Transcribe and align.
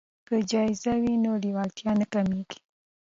که 0.27 0.35
جایزه 0.51 0.93
وي 1.01 1.13
نو 1.23 1.31
لیوالتیا 1.43 1.91
نه 2.01 2.05
کمیږي. 2.13 2.59